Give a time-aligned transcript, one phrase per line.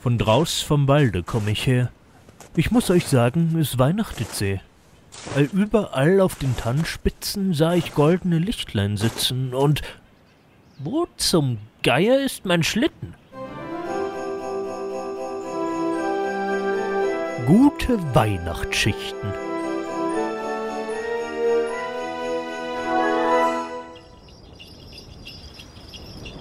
[0.00, 1.90] Von draus vom Walde komme ich her.
[2.56, 4.60] Ich muss euch sagen, es weihnachtet sehr.
[5.36, 9.82] All überall auf den Tannenspitzen sah ich goldene Lichtlein sitzen und
[10.78, 13.14] wo zum Geier ist mein Schlitten?
[17.46, 19.34] Gute Weihnachtsschichten.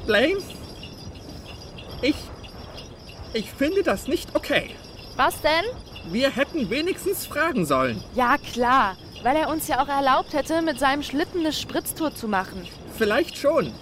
[0.06, 0.59] Blaine?
[3.34, 3.52] Ich.
[3.52, 4.72] Finde das nicht okay.
[5.16, 5.66] Was denn?
[6.12, 8.04] Wir hätten wenigstens fragen sollen.
[8.16, 8.96] Ja, klar.
[9.22, 12.68] Weil er uns ja auch erlaubt hätte, mit seinem Schlitten eine Spritztour zu machen.
[12.98, 13.74] Vielleicht schon.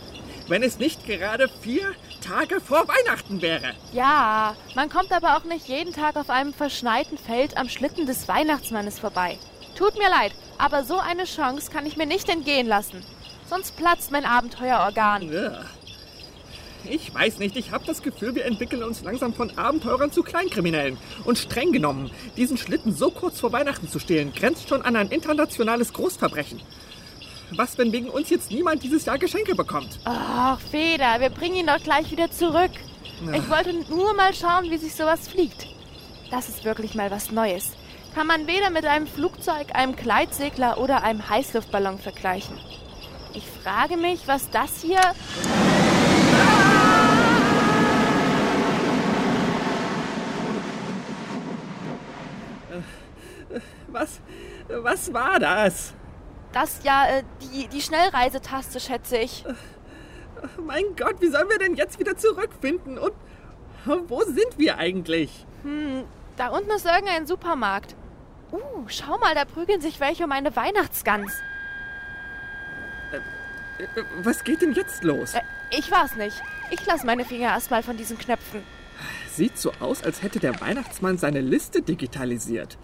[0.47, 3.73] Wenn es nicht gerade vier Tage vor Weihnachten wäre.
[3.93, 8.27] Ja, man kommt aber auch nicht jeden Tag auf einem verschneiten Feld am Schlitten des
[8.27, 9.37] Weihnachtsmannes vorbei.
[9.77, 13.05] Tut mir leid, aber so eine Chance kann ich mir nicht entgehen lassen.
[13.47, 15.31] Sonst platzt mein Abenteuerorgan.
[15.31, 15.61] Ja.
[16.89, 20.97] Ich weiß nicht, ich habe das Gefühl, wir entwickeln uns langsam von Abenteurern zu Kleinkriminellen.
[21.25, 25.09] Und streng genommen, diesen Schlitten so kurz vor Weihnachten zu stehlen, grenzt schon an ein
[25.09, 26.61] internationales Großverbrechen.
[27.51, 29.99] Was, wenn wegen uns jetzt niemand dieses Jahr Geschenke bekommt?
[30.05, 32.71] Ach, Feder, wir bringen ihn doch gleich wieder zurück.
[33.33, 35.67] Ich wollte nur mal schauen, wie sich sowas fliegt.
[36.29, 37.71] Das ist wirklich mal was Neues.
[38.13, 42.57] Kann man weder mit einem Flugzeug, einem Gleitsegler oder einem Heißluftballon vergleichen.
[43.33, 44.99] Ich frage mich, was das hier...
[53.99, 54.21] Was,
[54.69, 55.93] was war das?
[56.51, 59.43] Das ja, äh, die, die Schnellreisetaste, schätze ich.
[60.63, 62.99] Mein Gott, wie sollen wir denn jetzt wieder zurückfinden?
[62.99, 63.13] Und
[64.07, 65.45] wo sind wir eigentlich?
[65.63, 66.03] Hm,
[66.35, 67.95] da unten ist irgendein Supermarkt.
[68.51, 71.31] Uh, schau mal, da prügeln sich welche um eine Weihnachtsgans.
[74.21, 75.33] Was geht denn jetzt los?
[75.33, 76.41] Äh, ich weiß nicht.
[76.69, 78.63] Ich lasse meine Finger erstmal von diesen Knöpfen.
[79.29, 82.77] Sieht so aus, als hätte der Weihnachtsmann seine Liste digitalisiert.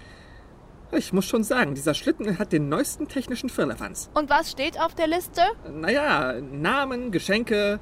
[0.96, 4.10] Ich muss schon sagen, dieser Schlitten hat den neuesten technischen Firlefanz.
[4.14, 5.42] Und was steht auf der Liste?
[5.72, 7.80] Naja, Namen, Geschenke.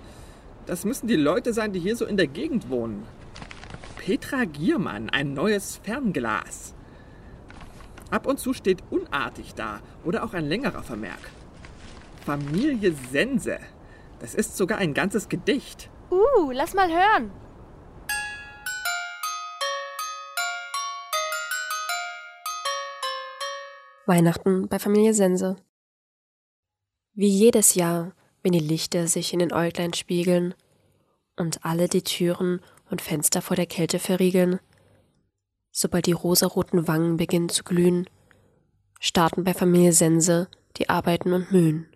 [0.66, 3.06] Das müssen die Leute sein, die hier so in der Gegend wohnen.
[3.98, 6.74] Petra Giermann, ein neues Fernglas.
[8.12, 11.20] Ab und zu steht unartig da oder auch ein längerer Vermerk.
[12.26, 13.58] Familie Sense.
[14.20, 15.90] Das ist sogar ein ganzes Gedicht.
[16.10, 17.32] Uh, lass mal hören.
[24.08, 25.58] Weihnachten bei Familie Sense.
[27.14, 30.56] Wie jedes Jahr, wenn die Lichter sich in den Äuglein spiegeln
[31.36, 34.60] und alle die Türen und Fenster vor der Kälte verriegeln,
[35.72, 38.10] sobald die rosaroten Wangen beginnen zu glühen,
[39.00, 40.48] starten bei Familie Sense
[40.78, 41.88] die Arbeiten und Mühen.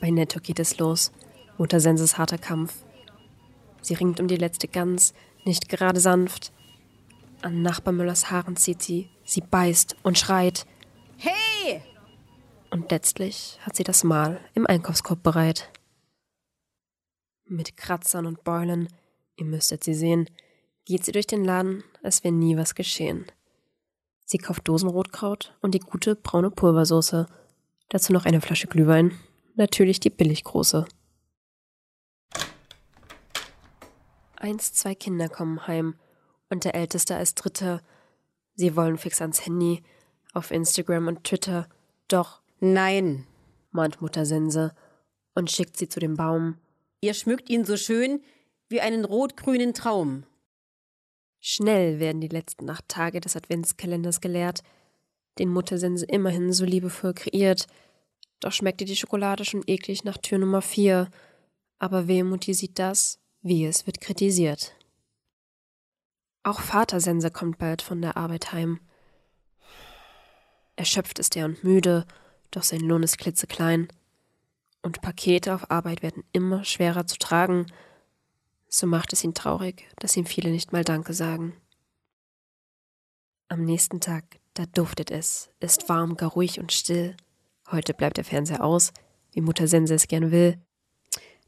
[0.00, 1.12] Bei Netto geht es los,
[1.58, 2.74] Mutter Senses harter Kampf.
[3.82, 5.12] Sie ringt um die letzte Gans,
[5.44, 6.52] nicht gerade sanft,
[7.42, 9.10] an Nachbar Müllers Haaren zieht sie.
[9.24, 10.66] Sie beißt und schreit.
[11.16, 11.82] Hey!
[12.70, 15.70] Und letztlich hat sie das Mahl im Einkaufskorb bereit.
[17.44, 18.88] Mit Kratzern und Beulen,
[19.36, 20.30] ihr müsstet sie sehen,
[20.84, 23.26] geht sie durch den Laden, als wäre nie was geschehen.
[24.24, 27.26] Sie kauft Dosenrotkraut und die gute braune Pulversoße.
[27.88, 29.18] Dazu noch eine Flasche Glühwein.
[29.56, 30.86] Natürlich die billiggroße.
[34.36, 35.96] Eins, zwei Kinder kommen heim
[36.50, 37.80] und der Älteste als Dritter.
[38.54, 39.82] Sie wollen fix ans Handy,
[40.34, 41.68] auf Instagram und Twitter.
[42.08, 42.42] Doch.
[42.62, 43.26] Nein,
[43.70, 44.74] mahnt Mutter Sense
[45.34, 46.58] und schickt sie zu dem Baum.
[47.00, 48.20] Ihr schmückt ihn so schön
[48.68, 50.24] wie einen rot-grünen Traum.
[51.40, 54.62] Schnell werden die letzten acht Tage des Adventskalenders geleert,
[55.38, 57.66] den Mutter Sense immerhin so liebevoll kreiert.
[58.40, 61.08] Doch schmeckte die Schokolade schon eklig nach Tür Nummer vier.
[61.78, 64.74] Aber Wehmutti sieht das, wie es wird kritisiert.
[66.42, 68.80] Auch Vater Sense kommt bald von der Arbeit heim.
[70.76, 72.06] Erschöpft ist er und müde,
[72.50, 73.88] doch sein Lohn ist klitzeklein.
[74.82, 77.66] Und Pakete auf Arbeit werden immer schwerer zu tragen.
[78.68, 81.54] So macht es ihn traurig, dass ihm viele nicht mal Danke sagen.
[83.48, 87.16] Am nächsten Tag, da duftet es, ist warm, gar ruhig und still.
[87.70, 88.92] Heute bleibt der Fernseher aus,
[89.32, 90.58] wie Mutter Sense es gern will.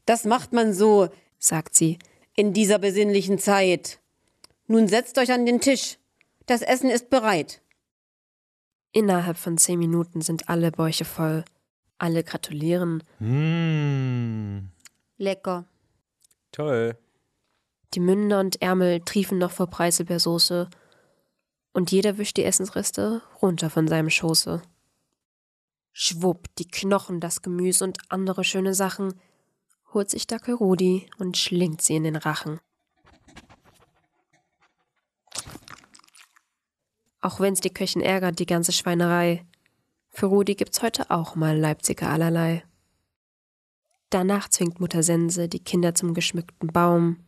[0.05, 1.97] Das macht man so, sagt sie,
[2.35, 3.99] in dieser besinnlichen Zeit.
[4.67, 5.97] Nun setzt euch an den Tisch.
[6.45, 7.61] Das Essen ist bereit.
[8.91, 11.43] Innerhalb von zehn Minuten sind alle Bäuche voll.
[11.97, 13.03] Alle gratulieren.
[13.19, 14.63] Mmh.
[15.17, 15.65] Lecker.
[16.51, 16.97] Toll.
[17.93, 20.69] Die Münder und Ärmel triefen noch vor Preiselbeersoße.
[21.73, 24.61] Und jeder wischt die Essensreste runter von seinem Schoße.
[25.91, 29.13] Schwupp, die Knochen, das Gemüse und andere schöne Sachen
[29.93, 32.59] holt sich Dackel Rudi und schlingt sie in den Rachen.
[37.23, 39.45] Auch wenn's die Köchin ärgert, die ganze Schweinerei.
[40.09, 42.65] Für Rudi gibt's heute auch mal Leipziger allerlei.
[44.09, 47.23] Danach zwingt Mutter Sense die Kinder zum geschmückten Baum.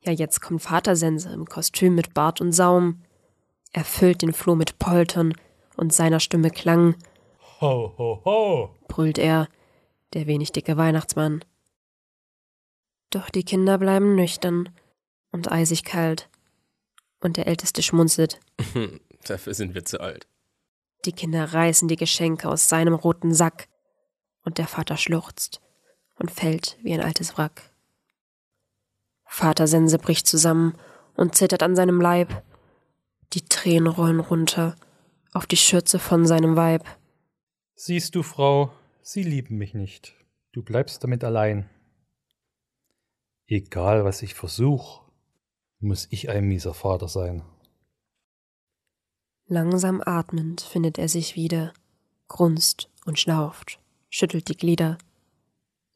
[0.00, 3.02] Ja, jetzt kommt Vater Sense im Kostüm mit Bart und Saum.
[3.72, 5.32] Er füllt den Floh mit Poltern
[5.76, 6.96] und seiner Stimme Klang.
[7.60, 8.70] Ho, ho, ho.
[8.88, 9.46] brüllt er,
[10.12, 11.44] der wenig dicke Weihnachtsmann.
[13.10, 14.70] Doch die Kinder bleiben nüchtern
[15.30, 16.28] und eisig kalt.
[17.20, 18.40] Und der Älteste schmunzelt.
[19.26, 20.26] Dafür sind wir zu alt.
[21.04, 23.68] Die Kinder reißen die Geschenke aus seinem roten Sack.
[24.44, 25.60] Und der Vater schluchzt
[26.18, 27.70] und fällt wie ein altes Wrack.
[29.24, 30.78] Vater Sense bricht zusammen
[31.14, 32.42] und zittert an seinem Leib.
[33.32, 34.76] Die Tränen rollen runter
[35.32, 36.84] auf die Schürze von seinem Weib.
[37.74, 38.72] Siehst du, Frau,
[39.02, 40.14] sie lieben mich nicht.
[40.52, 41.68] Du bleibst damit allein.
[43.46, 45.02] Egal, was ich versuch,
[45.78, 47.42] muss ich ein mieser Vater sein.
[49.48, 51.72] Langsam atmend findet er sich wieder,
[52.26, 53.78] grunzt und schnauft,
[54.10, 54.98] schüttelt die Glieder.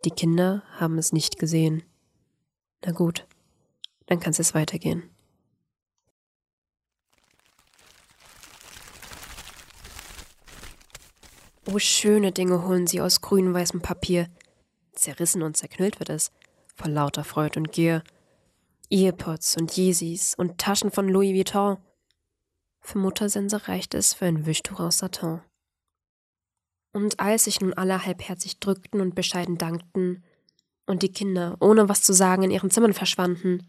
[0.04, 1.82] Die Kinder haben es nicht gesehen.
[2.84, 3.26] Na gut,
[4.06, 5.02] dann kann's es weitergehen.
[11.66, 14.28] Oh, schöne Dinge holen sie aus grün-weißem Papier.
[14.92, 16.30] Zerrissen und zerknüllt wird es,
[16.76, 18.04] vor lauter Freud und Gier.
[18.90, 21.78] Earpods und Yeezys und Taschen von Louis Vuitton.
[22.80, 25.40] Für Muttersense reicht es für ein Wischtuch aus Satin.
[26.92, 30.24] Und als sich nun alle halbherzig drückten und bescheiden dankten
[30.86, 33.68] und die Kinder ohne was zu sagen in ihren Zimmern verschwanden,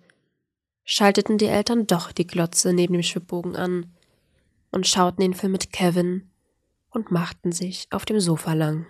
[0.83, 3.95] schalteten die Eltern doch die Glotze neben dem Schwibbogen an
[4.71, 6.31] und schauten den Film mit Kevin
[6.89, 8.87] und machten sich auf dem Sofa lang.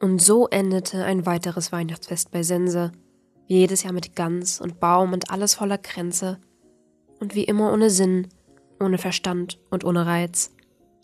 [0.00, 2.92] Und so endete ein weiteres Weihnachtsfest bei Sense,
[3.58, 6.38] jedes Jahr mit Gans und Baum und alles voller Kränze
[7.18, 8.28] und wie immer ohne Sinn,
[8.78, 10.52] ohne Verstand und ohne Reiz,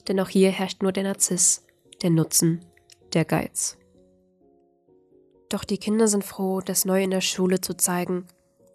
[0.09, 1.65] denn auch hier herrscht nur der Narziss,
[2.03, 2.65] der Nutzen,
[3.13, 3.77] der Geiz.
[5.49, 8.27] Doch die Kinder sind froh, das neu in der Schule zu zeigen,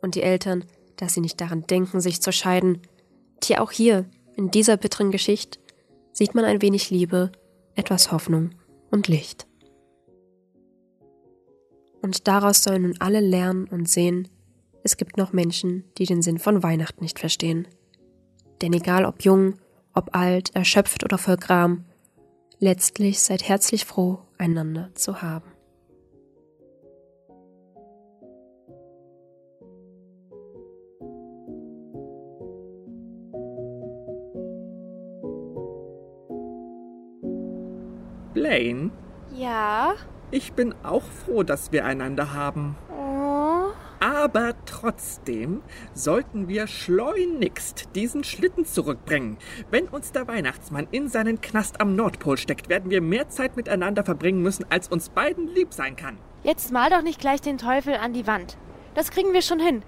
[0.02, 0.66] und die Eltern,
[0.98, 2.82] dass sie nicht daran denken, sich zu scheiden.
[3.40, 5.60] Tja, auch hier, in dieser bitteren Geschichte,
[6.12, 7.32] sieht man ein wenig Liebe,
[7.76, 8.52] etwas Hoffnung
[8.90, 9.48] und Licht.
[12.02, 14.28] Und daraus sollen nun alle lernen und sehen,
[14.84, 17.68] es gibt noch Menschen, die den Sinn von Weihnachten nicht verstehen.
[18.62, 19.56] Denn egal ob jung,
[19.94, 21.86] ob alt, erschöpft oder voll Gram,
[22.60, 25.52] letztlich seid herzlich froh, einander zu haben.
[38.34, 38.92] Blaine,
[39.36, 39.96] Ja?
[40.32, 42.76] Ich bin auch froh, dass wir einander haben.
[42.90, 43.72] Oh.
[44.00, 45.62] Aber trotzdem
[45.94, 49.38] sollten wir schleunigst diesen Schlitten zurückbringen.
[49.70, 54.04] Wenn uns der Weihnachtsmann in seinen Knast am Nordpol steckt, werden wir mehr Zeit miteinander
[54.04, 56.18] verbringen müssen, als uns beiden lieb sein kann.
[56.44, 58.58] Jetzt mal doch nicht gleich den Teufel an die Wand.
[58.96, 59.84] Das kriegen wir schon hin.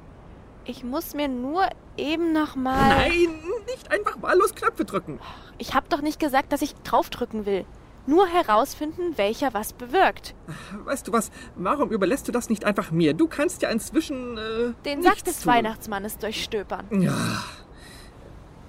[0.65, 1.67] Ich muss mir nur
[1.97, 2.89] eben noch mal.
[2.89, 5.19] Nein, nicht einfach wahllos Knöpfe drücken.
[5.57, 7.65] Ich hab doch nicht gesagt, dass ich draufdrücken will.
[8.05, 10.35] Nur herausfinden, welcher was bewirkt.
[10.83, 13.13] Weißt du was, warum überlässt du das nicht einfach mir?
[13.13, 14.37] Du kannst ja inzwischen.
[14.37, 15.53] Äh, Den Sack des tun.
[15.53, 16.85] Weihnachtsmannes durchstöbern.
[17.01, 17.13] Ja.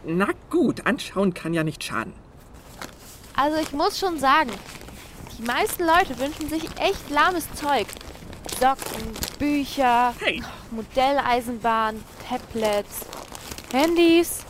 [0.05, 2.13] Na gut, anschauen kann ja nicht schaden.
[3.37, 4.51] Also ich muss schon sagen,
[5.39, 7.87] die meisten Leute wünschen sich echt lahmes Zeug.
[8.61, 13.01] Socken, Bücher, Hey, Modelleisenbahn, Tablets,
[13.73, 14.45] Handys,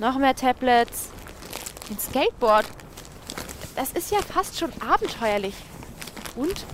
[0.00, 1.10] noch mehr Tablets,
[1.90, 2.66] ein Skateboard.
[3.76, 5.54] Das ist ja fast schon abenteuerlich.
[6.36, 6.64] Und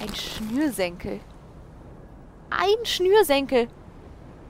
[0.00, 1.20] ein Schnürsenkel.
[2.50, 3.68] Ein Schnürsenkel.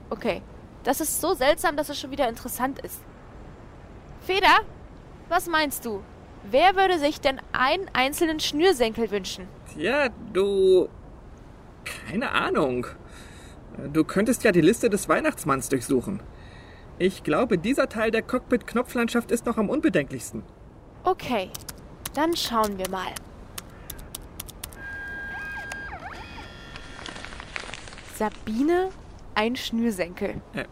[0.09, 0.41] Okay,
[0.83, 2.99] das ist so seltsam, dass es schon wieder interessant ist.
[4.21, 4.59] Feder,
[5.29, 6.03] was meinst du?
[6.49, 9.47] Wer würde sich denn einen einzelnen Schnürsenkel wünschen?
[9.77, 10.89] ja, du.
[11.83, 12.85] Keine Ahnung.
[13.91, 16.21] Du könntest ja die Liste des Weihnachtsmanns durchsuchen.
[16.99, 20.43] Ich glaube, dieser Teil der Cockpit-Knopflandschaft ist noch am unbedenklichsten.
[21.03, 21.49] Okay,
[22.13, 23.13] dann schauen wir mal.
[28.15, 28.89] Sabine,
[29.33, 30.41] ein Schnürsenkel.
[30.53, 30.65] Äh,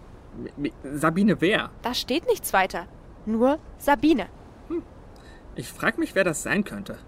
[0.84, 1.72] Sabine wer?
[1.82, 2.88] Da steht nichts weiter.
[3.26, 4.30] Nur Sabine.
[5.56, 7.00] Ich frag mich, wer das sein könnte.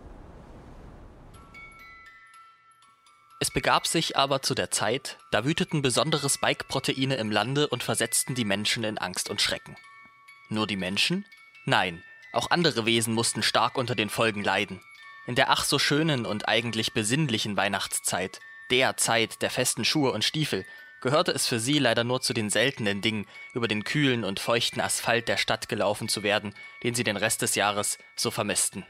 [3.39, 8.35] Es begab sich aber zu der Zeit, da wüteten besondere Spike-Proteine im Lande und versetzten
[8.35, 9.75] die Menschen in Angst und Schrecken.
[10.49, 11.25] Nur die Menschen?
[11.65, 14.81] Nein, auch andere Wesen mussten stark unter den Folgen leiden.
[15.27, 18.39] In der ach so schönen und eigentlich besinnlichen Weihnachtszeit,
[18.71, 20.65] der Zeit der festen Schuhe und Stiefel,
[21.01, 24.79] gehörte es für sie leider nur zu den seltenen Dingen, über den kühlen und feuchten
[24.81, 28.85] Asphalt der Stadt gelaufen zu werden, den sie den Rest des Jahres so vermissten.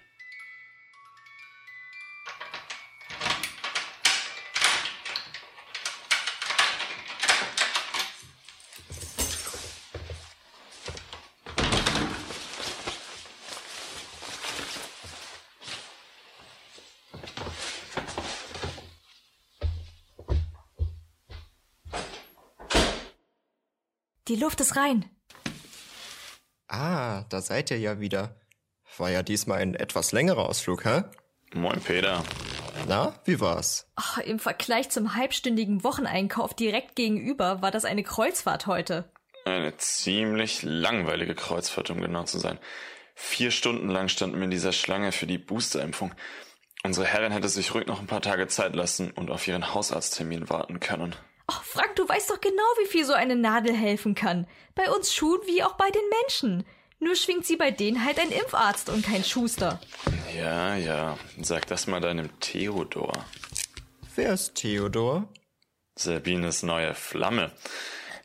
[24.31, 25.03] Die Luft ist rein.
[26.69, 28.39] Ah, da seid ihr ja wieder.
[28.97, 31.03] War ja diesmal ein etwas längerer Ausflug, hä?
[31.53, 32.23] Moin, Peter.
[32.88, 33.91] Na, wie war's?
[33.97, 39.11] Ach, Im Vergleich zum halbstündigen Wocheneinkauf direkt gegenüber war das eine Kreuzfahrt heute.
[39.43, 42.57] Eine ziemlich langweilige Kreuzfahrt, um genau zu sein.
[43.15, 46.13] Vier Stunden lang standen wir in dieser Schlange für die Boosterimpfung.
[46.83, 50.50] Unsere Herrin hätte sich ruhig noch ein paar Tage Zeit lassen und auf ihren Hausarzttermin
[50.50, 51.17] warten können.
[51.53, 54.48] Ach, Frank, du weißt doch genau, wie viel so eine Nadel helfen kann.
[54.74, 56.65] Bei uns Schuhen wie auch bei den Menschen.
[57.00, 59.81] Nur schwingt sie bei denen halt ein Impfarzt und kein Schuster.
[60.38, 61.17] Ja, ja.
[61.41, 63.25] Sag das mal deinem Theodor.
[64.15, 65.27] Wer ist Theodor?
[65.96, 67.51] Sabines neue Flamme.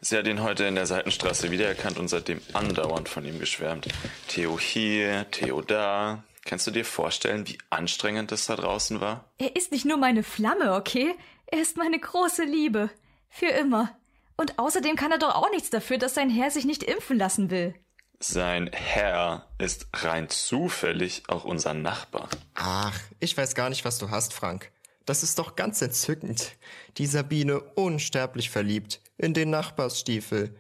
[0.01, 3.89] Sie hat ihn heute in der Seitenstraße wiedererkannt und seitdem andauernd von ihm geschwärmt.
[4.29, 6.23] Theo hier, Theo da.
[6.45, 9.25] Kannst du dir vorstellen, wie anstrengend es da draußen war?
[9.39, 11.17] Er ist nicht nur meine Flamme, okay?
[11.47, 12.89] Er ist meine große Liebe.
[13.29, 13.97] Für immer.
[14.37, 17.51] Und außerdem kann er doch auch nichts dafür, dass sein Herr sich nicht impfen lassen
[17.51, 17.75] will.
[18.19, 22.29] Sein Herr ist rein zufällig auch unser Nachbar.
[22.55, 24.73] Ach, ich weiß gar nicht, was du hast, Frank.
[25.05, 26.53] Das ist doch ganz entzückend.
[26.97, 30.59] Die Sabine unsterblich verliebt in den Nachbarsstiefel.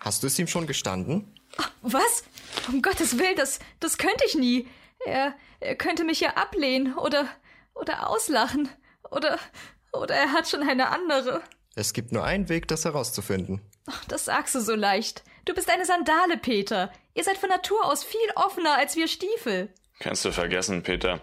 [0.00, 1.32] Hast du es ihm schon gestanden?
[1.56, 2.24] Ach, was?
[2.68, 4.66] Um Gottes Willen, das, das könnte ich nie.
[5.06, 7.28] Er, er könnte mich ja ablehnen oder,
[7.74, 8.68] oder auslachen.
[9.10, 9.38] Oder,
[9.92, 11.42] oder er hat schon eine andere.
[11.76, 13.60] Es gibt nur einen Weg, das herauszufinden.
[13.86, 15.24] Ach, das sagst du so leicht.
[15.44, 16.92] Du bist eine Sandale, Peter.
[17.14, 19.68] Ihr seid von Natur aus viel offener als wir Stiefel.
[19.98, 21.20] Kannst du vergessen, Peter.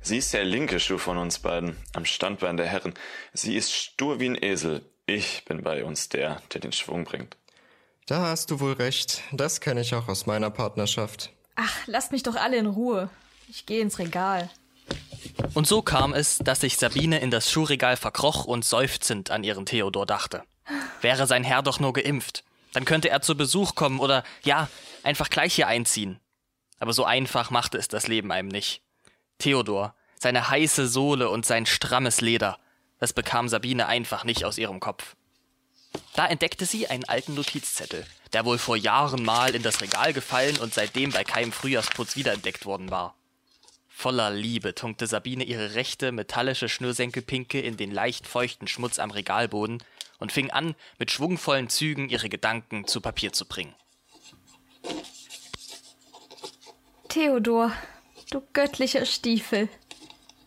[0.00, 2.94] Sie ist der linke Schuh von uns beiden, am Standbein der Herren.
[3.32, 4.82] Sie ist stur wie ein Esel.
[5.06, 7.36] Ich bin bei uns der, der den Schwung bringt.
[8.06, 9.22] Da hast du wohl recht.
[9.32, 11.32] Das kenne ich auch aus meiner Partnerschaft.
[11.56, 13.10] Ach, lasst mich doch alle in Ruhe.
[13.48, 14.50] Ich gehe ins Regal.
[15.54, 19.66] Und so kam es, dass sich Sabine in das Schuhregal verkroch und seufzend an ihren
[19.66, 20.42] Theodor dachte.
[21.00, 24.68] Wäre sein Herr doch nur geimpft, dann könnte er zu Besuch kommen oder, ja,
[25.02, 26.20] einfach gleich hier einziehen.
[26.78, 28.82] Aber so einfach machte es das Leben einem nicht.
[29.38, 32.58] Theodor, seine heiße Sohle und sein strammes Leder,
[32.98, 35.16] das bekam Sabine einfach nicht aus ihrem Kopf.
[36.14, 40.58] Da entdeckte sie einen alten Notizzettel, der wohl vor Jahren mal in das Regal gefallen
[40.58, 43.14] und seitdem bei keinem Frühjahrsputz wiederentdeckt worden war.
[43.96, 49.82] Voller Liebe tunkte Sabine ihre rechte, metallische Schnürsenkelpinke in den leicht feuchten Schmutz am Regalboden
[50.18, 53.74] und fing an, mit schwungvollen Zügen ihre Gedanken zu Papier zu bringen.
[57.08, 57.72] Theodor,
[58.30, 59.68] du göttlicher Stiefel,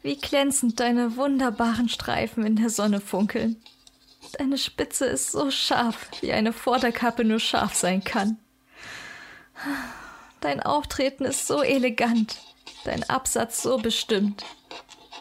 [0.04, 3.64] wie glänzend deine wunderbaren Streifen in der Sonne funkeln.
[4.38, 8.38] Deine Spitze ist so scharf, wie eine Vorderkappe nur scharf sein kann.
[10.42, 12.38] Dein Auftreten ist so elegant,
[12.84, 14.44] dein Absatz so bestimmt.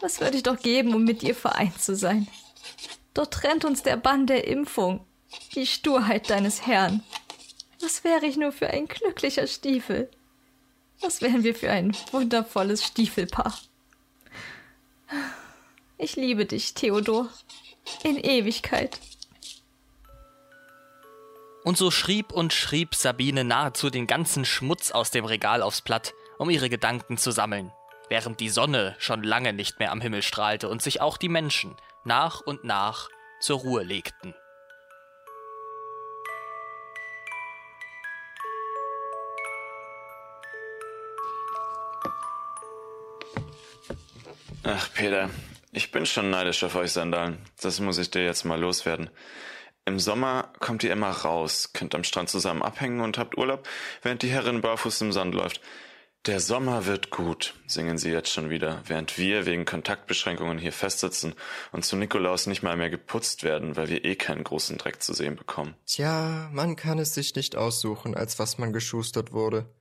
[0.01, 2.27] Was würde ich doch geben, um mit dir vereint zu sein?
[3.13, 5.05] Doch trennt uns der Bann der Impfung,
[5.55, 7.03] die Sturheit deines Herrn.
[7.81, 10.09] Was wäre ich nur für ein glücklicher Stiefel?
[11.01, 13.57] Was wären wir für ein wundervolles Stiefelpaar?
[15.97, 17.29] Ich liebe dich, Theodor.
[18.03, 18.99] In Ewigkeit.
[21.63, 26.13] Und so schrieb und schrieb Sabine nahezu den ganzen Schmutz aus dem Regal aufs Blatt,
[26.37, 27.71] um ihre Gedanken zu sammeln,
[28.09, 31.75] während die Sonne schon lange nicht mehr am Himmel strahlte und sich auch die Menschen
[32.03, 34.33] nach und nach zur Ruhe legten.
[44.63, 45.29] Ach, Peter,
[45.71, 47.37] ich bin schon neidisch auf euch Sandalen.
[47.61, 49.09] Das muss ich dir jetzt mal loswerden.
[49.85, 53.65] Im Sommer kommt ihr immer raus, könnt am Strand zusammen abhängen und habt Urlaub,
[54.01, 55.61] während die Herrin barfuß im Sand läuft.
[56.27, 61.33] Der Sommer wird gut, singen sie jetzt schon wieder, während wir wegen Kontaktbeschränkungen hier festsitzen
[61.71, 65.13] und zu Nikolaus nicht mal mehr geputzt werden, weil wir eh keinen großen Dreck zu
[65.13, 65.73] sehen bekommen.
[65.85, 69.73] Tja, man kann es sich nicht aussuchen, als was man geschustert wurde.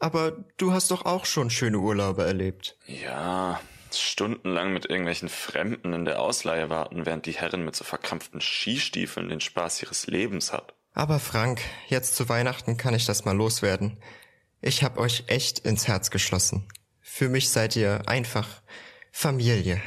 [0.00, 2.76] Aber du hast doch auch schon schöne Urlaube erlebt.
[2.86, 3.60] Ja,
[3.94, 9.28] stundenlang mit irgendwelchen Fremden in der Ausleihe warten, während die Herrin mit so verkrampften Skistiefeln
[9.28, 10.74] den Spaß ihres Lebens hat.
[10.92, 13.96] Aber Frank, jetzt zu Weihnachten kann ich das mal loswerden.
[14.60, 16.68] Ich hab euch echt ins Herz geschlossen.
[17.00, 18.48] Für mich seid ihr einfach
[19.12, 19.80] Familie.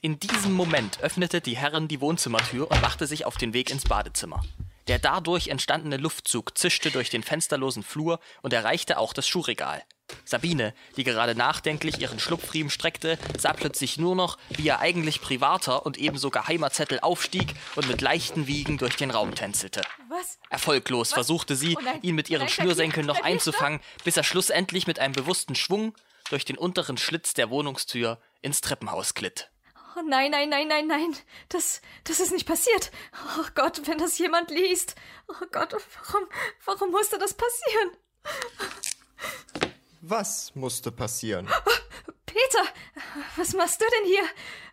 [0.00, 3.84] In diesem Moment öffnete die Herrin die Wohnzimmertür und machte sich auf den Weg ins
[3.84, 4.42] Badezimmer.
[4.86, 9.82] Der dadurch entstandene Luftzug zischte durch den fensterlosen Flur und erreichte auch das Schuhregal.
[10.24, 15.84] Sabine, die gerade nachdenklich ihren Schlupfriemen streckte, sah plötzlich nur noch, wie ihr eigentlich privater
[15.86, 19.82] und ebenso geheimer Zettel aufstieg und mit leichten Wiegen durch den Raum tänzelte.
[20.08, 20.38] Was?
[20.50, 21.98] Erfolglos versuchte sie, Oh nein.
[22.02, 25.94] ihn mit ihren Nein, Schnürsenkeln noch einzufangen, bis er schlussendlich mit einem bewussten Schwung
[26.30, 29.50] durch den unteren Schlitz der Wohnungstür ins Treppenhaus glitt.
[29.96, 31.14] Oh nein, nein, nein, nein, nein.
[31.50, 32.90] Das, das ist nicht passiert.
[33.38, 34.96] Oh Gott, wenn das jemand liest.
[35.28, 36.28] Oh Gott, warum,
[36.64, 37.90] warum musste das passieren?
[40.06, 41.46] Was musste passieren?
[42.26, 42.64] Peter,
[43.36, 44.24] was machst du denn hier?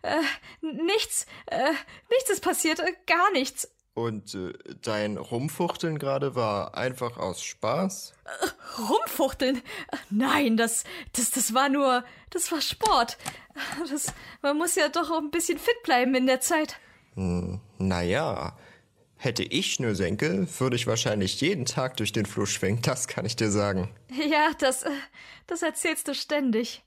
[0.02, 1.72] Äh, nichts, äh,
[2.10, 3.70] nichts ist passiert, äh, gar nichts.
[3.94, 8.12] Und äh, dein Rumfuchteln gerade war einfach aus Spaß?
[8.90, 9.62] Rumfuchteln?
[10.10, 10.84] Nein, das,
[11.14, 13.16] das, das war nur, das war Sport.
[13.90, 14.12] Das,
[14.42, 16.76] man muss ja doch auch ein bisschen fit bleiben in der Zeit.
[17.14, 18.54] Hm, naja,
[19.24, 23.36] hätte ich Schnürsenkel, würde ich wahrscheinlich jeden Tag durch den Flur schwingen, das kann ich
[23.36, 23.88] dir sagen.
[24.10, 24.90] Ja, das, äh,
[25.46, 26.82] das erzählst du ständig.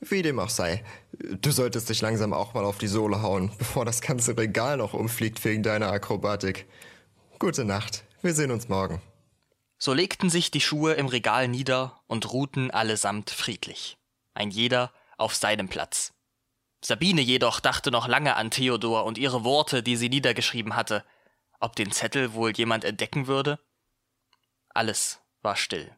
[0.00, 3.84] Wie dem auch sei, du solltest dich langsam auch mal auf die Sohle hauen, bevor
[3.84, 6.66] das ganze Regal noch umfliegt wegen deiner Akrobatik.
[7.38, 9.02] Gute Nacht, wir sehen uns morgen.
[9.78, 13.96] So legten sich die Schuhe im Regal nieder und ruhten allesamt friedlich.
[14.34, 16.12] Ein jeder auf seinem Platz.
[16.82, 21.04] Sabine jedoch dachte noch lange an Theodor und ihre Worte, die sie niedergeschrieben hatte.
[21.60, 23.60] Ob den Zettel wohl jemand entdecken würde?
[24.70, 25.94] Alles war still.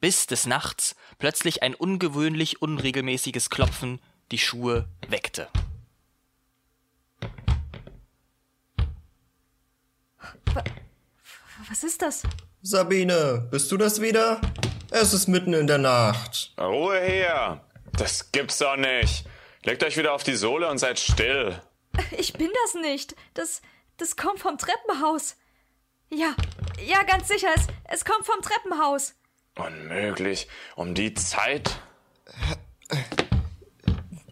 [0.00, 4.00] Bis des Nachts plötzlich ein ungewöhnlich unregelmäßiges Klopfen
[4.32, 5.48] die Schuhe weckte.
[11.68, 12.24] Was ist das?
[12.60, 14.40] Sabine, bist du das wieder?
[14.90, 16.52] Es ist mitten in der Nacht.
[16.58, 17.64] Ruhe her!
[17.92, 19.24] Das gibt's doch nicht.
[19.64, 21.60] Legt euch wieder auf die Sohle und seid still.
[22.18, 23.14] Ich bin das nicht.
[23.34, 23.62] Das,
[24.02, 25.36] das kommt vom Treppenhaus.
[26.10, 26.34] Ja,
[26.84, 29.14] ja, ganz sicher, es, es kommt vom Treppenhaus.
[29.56, 30.48] Unmöglich.
[30.74, 31.78] Um die Zeit?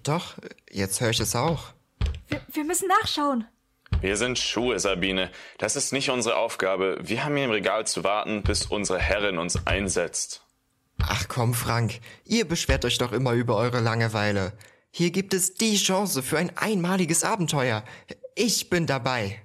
[0.02, 0.35] Doch,
[0.68, 1.68] jetzt höre ich es auch.
[2.26, 3.46] Wir, wir müssen nachschauen.
[4.00, 5.30] Wir sind Schuhe, Sabine.
[5.59, 6.98] Das ist nicht unsere Aufgabe.
[7.02, 10.44] Wir haben hier im Regal zu warten, bis unsere Herrin uns einsetzt.
[11.02, 14.52] Ach komm, Frank, ihr beschwert euch doch immer über eure Langeweile.
[14.90, 17.85] Hier gibt es die Chance für ein einmaliges Abenteuer.
[18.35, 19.40] Ich bin dabei.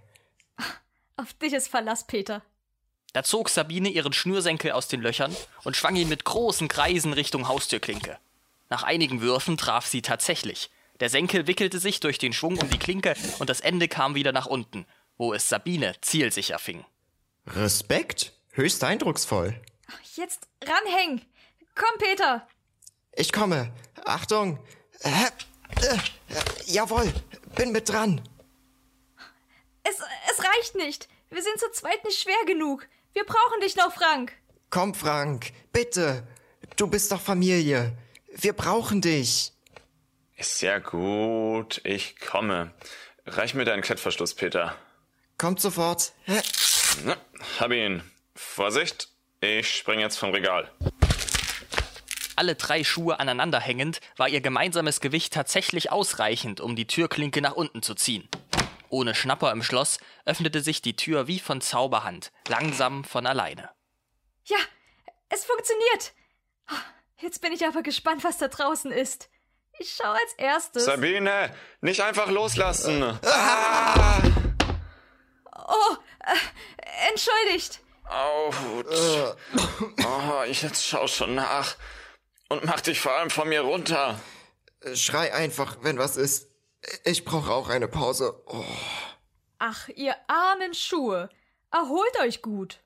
[1.17, 2.43] Auf dich ist Verlass, Peter.
[3.13, 7.47] Da zog Sabine ihren Schnürsenkel aus den Löchern und schwang ihn mit großen Kreisen Richtung
[7.47, 8.17] Haustürklinke.
[8.69, 10.69] Nach einigen Würfen traf sie tatsächlich.
[10.99, 14.33] Der Senkel wickelte sich durch den Schwung um die Klinke und das Ende kam wieder
[14.33, 14.85] nach unten,
[15.17, 16.83] wo es Sabine zielsicher fing.
[17.47, 18.33] Respekt?
[18.51, 19.61] Höchst eindrucksvoll.
[20.15, 21.21] Jetzt ranhängen.
[21.75, 22.47] Komm, Peter.
[23.13, 23.71] Ich komme.
[24.03, 24.59] Achtung.
[25.01, 25.09] Äh,
[25.81, 25.97] äh,
[26.65, 27.13] jawohl,
[27.55, 28.21] bin mit dran.
[29.87, 29.99] Es,
[30.31, 31.07] es reicht nicht.
[31.29, 32.87] Wir sind zu zweit nicht schwer genug.
[33.13, 34.33] Wir brauchen dich noch, Frank.
[34.69, 36.27] Komm, Frank, bitte.
[36.75, 37.95] Du bist doch Familie.
[38.29, 39.51] Wir brauchen dich.
[40.37, 41.81] Ist ja gut.
[41.83, 42.73] Ich komme.
[43.25, 44.75] Reich mir deinen Klettverschluss, Peter.
[45.37, 46.13] Kommt sofort.
[46.25, 46.41] Hä?
[47.05, 47.15] Na,
[47.59, 48.03] hab ihn.
[48.35, 49.09] Vorsicht.
[49.39, 50.71] Ich spring jetzt vom Regal.
[52.35, 57.53] Alle drei Schuhe aneinander hängend, war ihr gemeinsames Gewicht tatsächlich ausreichend, um die Türklinke nach
[57.53, 58.27] unten zu ziehen.
[58.95, 63.69] Ohne Schnapper im Schloss öffnete sich die Tür wie von Zauberhand, langsam von alleine.
[64.45, 64.55] Ja,
[65.27, 66.13] es funktioniert.
[67.17, 69.29] Jetzt bin ich aber gespannt, was da draußen ist.
[69.79, 70.85] Ich schau als erstes.
[70.85, 73.19] Sabine, nicht einfach loslassen.
[75.67, 77.81] Oh, äh, entschuldigt.
[78.05, 79.35] Autsch.
[80.05, 81.75] Oh, jetzt schau schon nach.
[82.47, 84.17] Und mach dich vor allem von mir runter.
[84.93, 86.54] Schrei einfach, wenn was ist.
[87.03, 88.41] Ich brauche auch eine Pause.
[88.47, 88.63] Oh.
[89.59, 91.29] Ach, ihr armen Schuhe.
[91.71, 92.79] Erholt euch gut.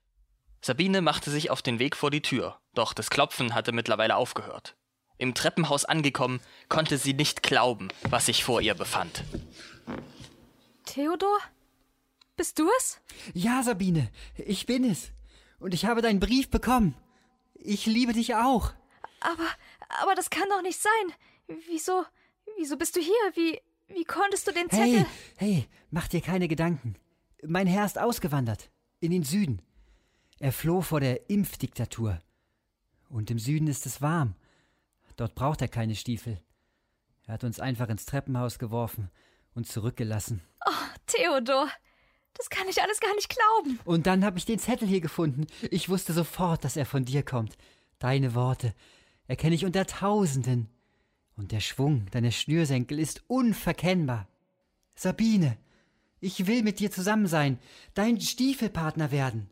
[0.61, 4.75] Sabine machte sich auf den Weg vor die Tür, doch das Klopfen hatte mittlerweile aufgehört.
[5.17, 9.23] Im Treppenhaus angekommen, konnte sie nicht glauben, was sich vor ihr befand.
[10.85, 11.37] Theodor?
[12.35, 13.01] Bist du es?
[13.33, 15.11] Ja, Sabine, ich bin es.
[15.59, 16.95] Und ich habe deinen Brief bekommen.
[17.53, 18.71] Ich liebe dich auch.
[19.19, 19.47] Aber,
[20.01, 21.13] aber das kann doch nicht sein.
[21.67, 22.05] Wieso,
[22.57, 23.13] wieso bist du hier?
[23.33, 23.61] Wie,
[23.93, 25.05] wie konntest du den Zettel...
[25.37, 26.95] Hey, hey, mach dir keine Gedanken.
[27.45, 28.69] Mein Herr ist ausgewandert.
[28.99, 29.61] In den Süden.
[30.39, 32.21] Er floh vor der Impfdiktatur.
[33.09, 34.35] Und im Süden ist es warm.
[35.15, 36.41] Dort braucht er keine Stiefel.
[37.25, 39.09] Er hat uns einfach ins Treppenhaus geworfen
[39.53, 40.41] und zurückgelassen.
[40.65, 40.71] Oh,
[41.07, 41.69] Theodor,
[42.33, 43.79] das kann ich alles gar nicht glauben.
[43.83, 45.47] Und dann habe ich den Zettel hier gefunden.
[45.69, 47.57] Ich wusste sofort, dass er von dir kommt.
[47.99, 48.73] Deine Worte
[49.27, 50.69] erkenne ich unter Tausenden.
[51.39, 54.27] Und der Schwung deiner Schnürsenkel ist unverkennbar.
[54.93, 55.57] Sabine,
[56.19, 57.59] ich will mit dir zusammen sein,
[57.93, 59.49] dein Stiefelpartner werden.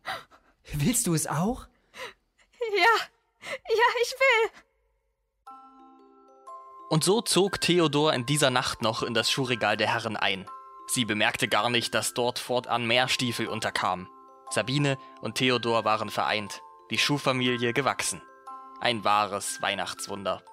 [0.74, 1.66] Willst du es auch?
[2.60, 3.06] Ja,
[3.42, 4.52] ja, ich will.
[6.90, 10.46] Und so zog Theodor in dieser Nacht noch in das Schuhregal der Herren ein.
[10.88, 14.10] Sie bemerkte gar nicht, dass dort fortan mehr Stiefel unterkamen.
[14.50, 18.22] Sabine und Theodor waren vereint, die Schuhfamilie gewachsen.
[18.82, 20.44] Ein wahres Weihnachtswunder.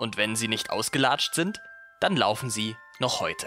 [0.00, 1.60] Und wenn sie nicht ausgelatscht sind,
[2.00, 3.46] dann laufen sie noch heute.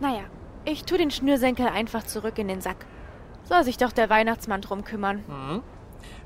[0.00, 0.22] Naja,
[0.64, 2.86] ich tu den Schnürsenkel einfach zurück in den Sack.
[3.42, 5.24] Soll sich doch der Weihnachtsmann drum kümmern.
[5.26, 5.62] Hm?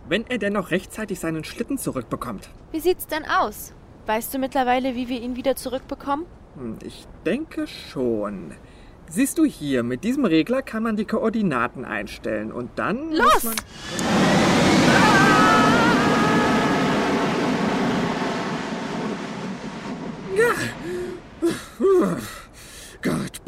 [0.07, 2.51] Wenn er denn noch rechtzeitig seinen Schlitten zurückbekommt.
[2.71, 3.73] Wie sieht's denn aus?
[4.05, 6.27] Weißt du mittlerweile, wie wir ihn wieder zurückbekommen?
[6.57, 8.55] Hm, Ich denke schon.
[9.09, 13.55] Siehst du hier, mit diesem Regler kann man die Koordinaten einstellen und dann muss Los!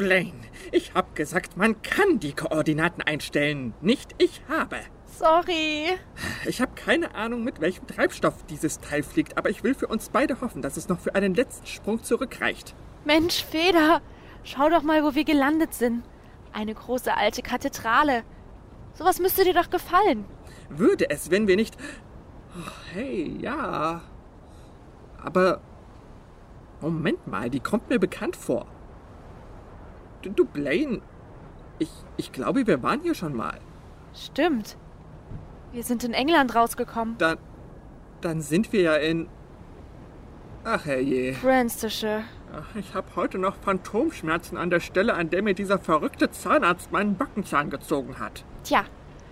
[0.09, 0.49] Gott, Blaine.
[0.71, 3.73] Ich hab gesagt, man kann die Koordinaten einstellen.
[3.81, 4.77] Nicht ich habe.
[5.05, 5.97] Sorry.
[6.45, 10.09] Ich habe keine Ahnung, mit welchem Treibstoff dieses Teil fliegt, aber ich will für uns
[10.09, 12.75] beide hoffen, dass es noch für einen letzten Sprung zurückreicht.
[13.05, 14.01] Mensch, Feder,
[14.43, 16.03] schau doch mal, wo wir gelandet sind.
[16.53, 18.23] Eine große alte Kathedrale.
[18.93, 20.25] Sowas müsste dir doch gefallen.
[20.69, 21.77] Würde es, wenn wir nicht.
[22.57, 24.01] Oh, hey, ja.
[25.23, 25.61] Aber.
[26.81, 28.65] Moment mal, die kommt mir bekannt vor.
[30.21, 31.01] Du, du Blaine.
[31.79, 33.57] Ich, ich glaube, wir waren hier schon mal.
[34.13, 34.77] Stimmt.
[35.71, 37.17] Wir sind in England rausgekommen.
[37.17, 37.37] Dann.
[38.21, 39.29] Dann sind wir ja in.
[40.65, 41.35] Ach herrje.
[42.53, 46.91] Ach, Ich habe heute noch Phantomschmerzen an der Stelle, an der mir dieser verrückte Zahnarzt
[46.91, 48.43] meinen Backenzahn gezogen hat.
[48.63, 48.83] Tja,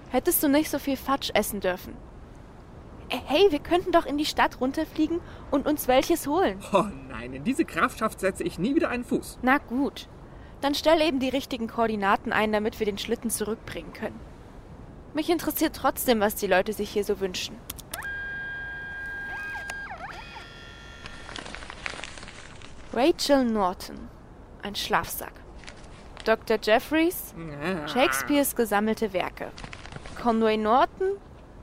[0.09, 1.93] hättest du nicht so viel Fatsch essen dürfen.
[3.09, 5.19] Äh, Hey, wir könnten doch in die Stadt runterfliegen
[5.51, 6.59] und uns welches holen.
[6.71, 9.39] Oh nein, in diese Grafschaft setze ich nie wieder einen Fuß.
[9.41, 10.07] Na gut.
[10.61, 14.19] Dann stell eben die richtigen Koordinaten ein, damit wir den Schlitten zurückbringen können.
[15.13, 17.55] Mich interessiert trotzdem, was die Leute sich hier so wünschen.
[22.93, 24.09] Rachel Norton.
[24.63, 25.33] Ein Schlafsack.
[26.25, 26.57] Dr.
[26.61, 27.33] Jeffries.
[27.85, 29.51] Shakespeares gesammelte Werke.
[30.21, 31.11] Conway Norton.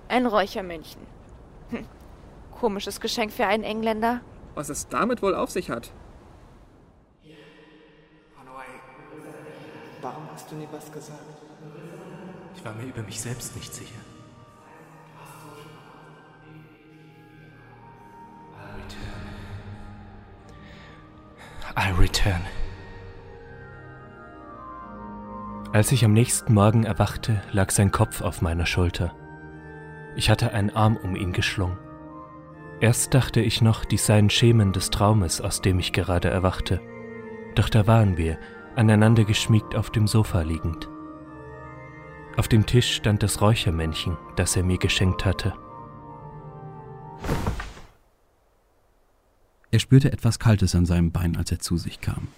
[0.08, 1.02] Ein Räuchermännchen.
[1.70, 1.86] Hm.
[2.60, 4.20] Komisches Geschenk für einen Engländer.
[4.54, 5.92] Was es damit wohl auf sich hat.
[10.04, 11.20] Warum hast du nie was gesagt?
[12.56, 14.00] Ich war mir über mich selbst nicht sicher.
[21.76, 21.96] I'll return.
[21.96, 22.42] I'll return.
[25.72, 29.12] Als ich am nächsten Morgen erwachte, lag sein Kopf auf meiner Schulter.
[30.14, 31.78] Ich hatte einen Arm um ihn geschlungen.
[32.80, 36.80] Erst dachte ich noch, dies seien Schemen des Traumes, aus dem ich gerade erwachte.
[37.56, 38.38] Doch da waren wir,
[38.76, 40.88] aneinander geschmiegt auf dem Sofa liegend.
[42.36, 45.54] Auf dem Tisch stand das Räuchermännchen, das er mir geschenkt hatte.
[49.70, 52.28] Er spürte etwas Kaltes an seinem Bein, als er zu sich kam.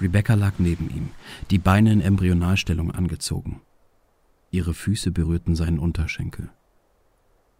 [0.00, 1.10] Rebecca lag neben ihm,
[1.50, 3.60] die Beine in Embryonalstellung angezogen.
[4.50, 6.50] Ihre Füße berührten seinen Unterschenkel.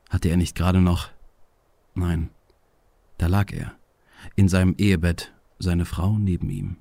[0.08, 1.10] Hatte er nicht gerade noch.
[1.94, 2.30] Nein,
[3.18, 3.72] da lag er,
[4.36, 6.76] in seinem Ehebett, seine Frau neben ihm.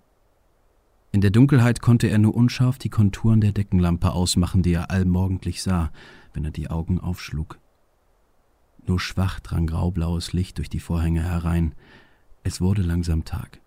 [1.18, 5.64] In der Dunkelheit konnte er nur unscharf die Konturen der Deckenlampe ausmachen, die er allmorgendlich
[5.64, 5.90] sah,
[6.32, 7.58] wenn er die Augen aufschlug.
[8.86, 11.74] Nur schwach drang graublaues Licht durch die Vorhänge herein.
[12.44, 13.62] Es wurde langsam Tag.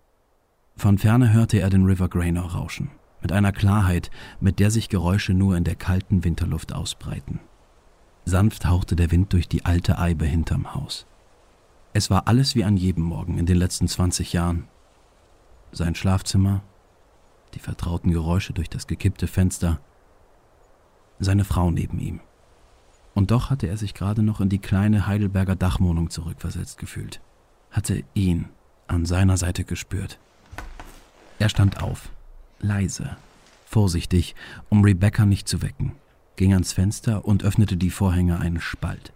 [0.77, 2.89] Von ferne hörte er den River Graynor rauschen,
[3.21, 7.41] mit einer Klarheit, mit der sich Geräusche nur in der kalten Winterluft ausbreiten.
[8.23, 11.05] Sanft hauchte der Wind durch die alte Eibe hinterm Haus.
[11.91, 14.69] Es war alles wie an jedem Morgen in den letzten 20 Jahren.
[15.73, 16.63] Sein Schlafzimmer,
[17.55, 19.79] die vertrauten Geräusche durch das gekippte Fenster,
[21.19, 22.19] seine Frau neben ihm.
[23.13, 27.21] Und doch hatte er sich gerade noch in die kleine Heidelberger Dachwohnung zurückversetzt gefühlt,
[27.69, 28.49] hatte ihn
[28.87, 30.19] an seiner Seite gespürt.
[31.39, 32.09] Er stand auf,
[32.59, 33.17] leise,
[33.65, 34.35] vorsichtig,
[34.69, 35.93] um Rebecca nicht zu wecken,
[36.35, 39.13] ging ans Fenster und öffnete die Vorhänge einen Spalt.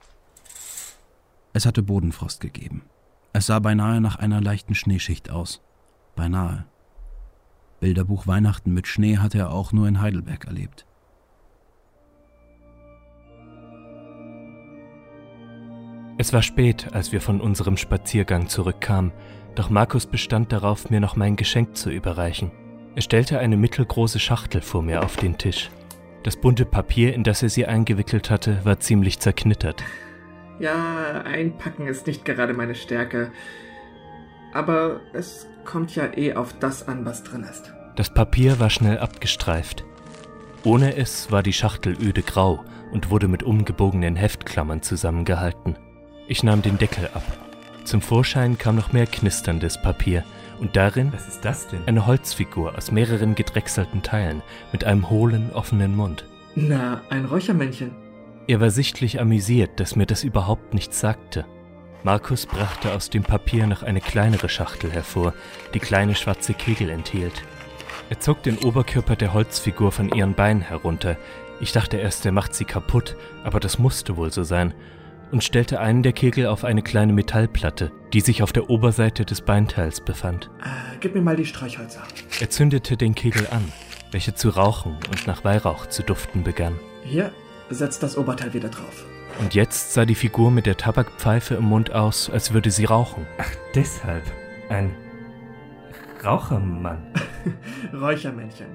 [1.53, 2.81] Es hatte Bodenfrost gegeben.
[3.31, 5.61] Es sah beinahe nach einer leichten Schneeschicht aus.
[6.15, 6.65] Beinahe.
[7.79, 10.85] Bilderbuch Weihnachten mit Schnee hatte er auch nur in Heidelberg erlebt.
[16.17, 19.11] Es war spät, als wir von unserem Spaziergang zurückkamen,
[19.55, 22.51] doch Markus bestand darauf, mir noch mein Geschenk zu überreichen.
[22.95, 25.69] Er stellte eine mittelgroße Schachtel vor mir auf den Tisch.
[26.23, 29.83] Das bunte Papier, in das er sie eingewickelt hatte, war ziemlich zerknittert.
[30.59, 33.31] Ja, einpacken ist nicht gerade meine Stärke.
[34.55, 37.73] Aber es kommt ja eh auf das an, was drin ist.
[37.97, 39.83] Das Papier war schnell abgestreift.
[40.63, 42.63] Ohne es war die Schachtel öde grau
[42.93, 45.75] und wurde mit umgebogenen Heftklammern zusammengehalten.
[46.29, 47.23] Ich nahm den Deckel ab.
[47.83, 50.23] Zum Vorschein kam noch mehr knisterndes Papier
[50.61, 51.85] und darin Was ist das denn?
[51.85, 54.41] eine Holzfigur aus mehreren gedrechselten Teilen
[54.71, 56.25] mit einem hohlen, offenen Mund.
[56.55, 57.91] Na, ein Räuchermännchen.
[58.47, 61.45] Er war sichtlich amüsiert, dass mir das überhaupt nichts sagte.
[62.05, 65.33] Markus brachte aus dem Papier noch eine kleinere Schachtel hervor,
[65.73, 67.41] die kleine schwarze Kegel enthielt.
[68.11, 71.17] Er zog den Oberkörper der Holzfigur von ihren Beinen herunter.
[71.59, 74.75] Ich dachte erst, er macht sie kaputt, aber das musste wohl so sein.
[75.31, 79.41] Und stellte einen der Kegel auf eine kleine Metallplatte, die sich auf der Oberseite des
[79.41, 80.51] Beinteils befand.
[80.63, 82.03] Äh, gib mir mal die Streichhölzer.
[82.39, 83.73] Er zündete den Kegel an,
[84.11, 86.79] welcher zu rauchen und nach Weihrauch zu duften begann.
[87.03, 87.31] Hier,
[87.71, 89.05] setz das Oberteil wieder drauf.
[89.39, 93.25] Und jetzt sah die Figur mit der Tabakpfeife im Mund aus, als würde sie rauchen.
[93.37, 94.23] Ach, deshalb.
[94.69, 94.91] Ein
[96.23, 97.03] Rauchermann.
[97.93, 98.67] Räuchermännchen.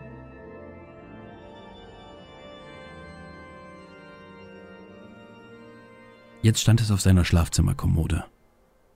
[6.42, 8.24] Jetzt stand es auf seiner Schlafzimmerkommode.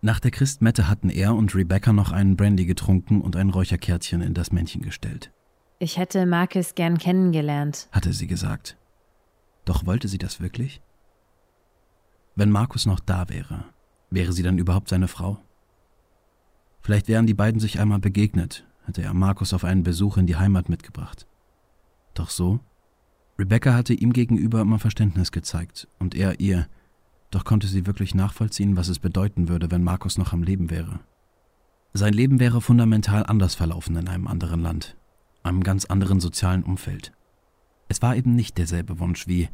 [0.00, 4.34] Nach der Christmette hatten er und Rebecca noch einen Brandy getrunken und ein Räucherkärtchen in
[4.34, 5.30] das Männchen gestellt,
[5.78, 7.88] Ich hätte Marcus gern kennengelernt.
[7.92, 8.76] hatte sie gesagt.
[9.64, 10.80] Doch wollte sie das wirklich?
[12.36, 13.64] Wenn Markus noch da wäre,
[14.10, 15.38] wäre sie dann überhaupt seine Frau?
[16.80, 20.36] Vielleicht wären die beiden sich einmal begegnet, hätte er Markus auf einen Besuch in die
[20.36, 21.26] Heimat mitgebracht.
[22.12, 22.60] Doch so?
[23.38, 26.66] Rebecca hatte ihm gegenüber immer Verständnis gezeigt und er ihr,
[27.30, 31.00] doch konnte sie wirklich nachvollziehen, was es bedeuten würde, wenn Markus noch am Leben wäre.
[31.92, 34.96] Sein Leben wäre fundamental anders verlaufen in einem anderen Land,
[35.44, 37.12] einem ganz anderen sozialen Umfeld.
[37.88, 39.48] Es war eben nicht derselbe Wunsch wie,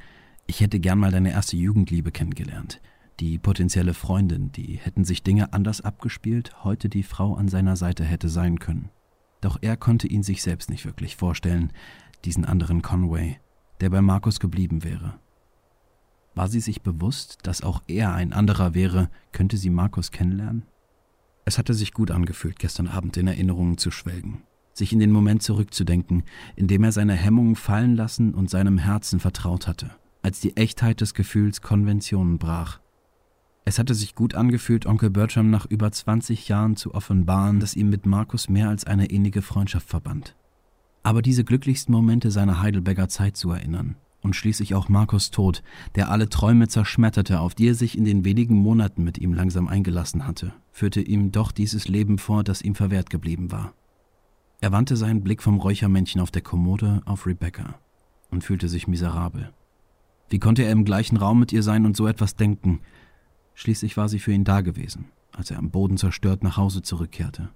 [0.50, 2.80] ich hätte gern mal deine erste Jugendliebe kennengelernt,
[3.20, 8.02] die potenzielle Freundin, die hätten sich Dinge anders abgespielt, heute die Frau an seiner Seite
[8.02, 8.90] hätte sein können.
[9.40, 11.72] Doch er konnte ihn sich selbst nicht wirklich vorstellen,
[12.24, 13.38] diesen anderen Conway,
[13.80, 15.20] der bei Markus geblieben wäre.
[16.34, 20.64] War sie sich bewusst, dass auch er ein anderer wäre, könnte sie Markus kennenlernen?
[21.44, 25.44] Es hatte sich gut angefühlt, gestern Abend in Erinnerungen zu schwelgen, sich in den Moment
[25.44, 26.24] zurückzudenken,
[26.56, 31.00] in dem er seine Hemmungen fallen lassen und seinem Herzen vertraut hatte, als die Echtheit
[31.00, 32.80] des Gefühls Konventionen brach.
[33.64, 37.90] Es hatte sich gut angefühlt, Onkel Bertram nach über 20 Jahren zu offenbaren, dass ihm
[37.90, 40.34] mit Markus mehr als eine innige Freundschaft verband.
[41.02, 45.62] Aber diese glücklichsten Momente seiner Heidelberger Zeit zu erinnern und schließlich auch Markus Tod,
[45.94, 49.68] der alle Träume zerschmetterte, auf die er sich in den wenigen Monaten mit ihm langsam
[49.68, 53.72] eingelassen hatte, führte ihm doch dieses Leben vor, das ihm verwehrt geblieben war.
[54.60, 57.78] Er wandte seinen Blick vom Räuchermännchen auf der Kommode auf Rebecca
[58.30, 59.52] und fühlte sich miserabel.
[60.30, 62.80] Wie konnte er im gleichen Raum mit ihr sein und so etwas denken?
[63.54, 67.50] Schließlich war sie für ihn da gewesen, als er am Boden zerstört nach Hause zurückkehrte.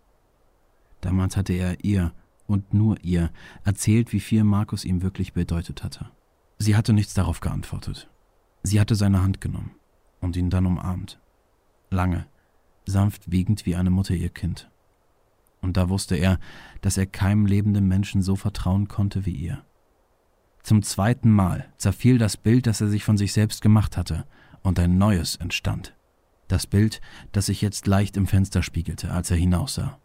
[1.00, 2.12] Damals hatte er ihr
[2.46, 3.30] und nur ihr
[3.62, 6.10] erzählt, wie viel Markus ihm wirklich bedeutet hatte.
[6.58, 8.10] Sie hatte nichts darauf geantwortet.
[8.62, 9.76] Sie hatte seine Hand genommen
[10.20, 11.20] und ihn dann umarmt.
[11.90, 12.26] Lange,
[12.86, 14.70] sanft wiegend wie eine Mutter ihr Kind.
[15.60, 16.38] Und da wusste er,
[16.80, 19.64] dass er keinem lebenden Menschen so vertrauen konnte wie ihr.
[20.64, 24.24] Zum zweiten Mal zerfiel das Bild, das er sich von sich selbst gemacht hatte,
[24.62, 25.94] und ein neues entstand.
[26.48, 29.98] Das Bild, das sich jetzt leicht im Fenster spiegelte, als er hinaussah.